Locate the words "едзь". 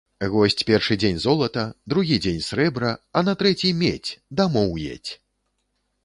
4.95-5.11